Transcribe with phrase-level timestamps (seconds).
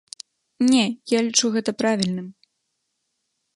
[0.71, 2.27] Не, я лічу гэта правільным.